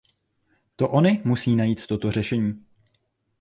To 0.75 0.89
ony 0.91 1.21
musí 1.25 1.55
najít 1.55 1.87
toto 1.87 2.11
řešení. 2.11 2.65